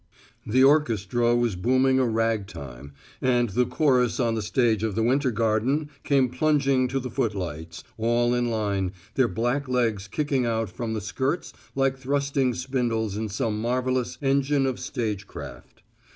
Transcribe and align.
The 0.47 0.63
orchestra 0.63 1.35
was 1.35 1.55
booming 1.55 1.99
a 1.99 2.07
rag 2.07 2.47
time, 2.47 2.91
and 3.21 3.49
the 3.49 3.67
chorus 3.67 4.19
on 4.19 4.33
the 4.33 4.41
stage 4.41 4.81
of 4.81 4.95
the 4.95 5.03
Winter 5.03 5.29
Garden 5.29 5.91
came 6.03 6.27
plunging 6.27 6.87
to 6.87 6.99
the 6.99 7.11
footlights, 7.11 7.83
all 7.99 8.33
in 8.33 8.49
line, 8.49 8.93
their 9.13 9.27
black 9.27 9.67
legs 9.69 10.07
kicking 10.07 10.43
out 10.43 10.71
from 10.71 10.95
the 10.95 11.01
skirts 11.01 11.53
like 11.75 11.99
thrusting 11.99 12.55
spindles 12.55 13.15
in 13.15 13.29
some 13.29 13.61
marvelous 13.61 14.17
engine 14.23 14.65
of 14.65 14.79
stagecraft. 14.79 15.83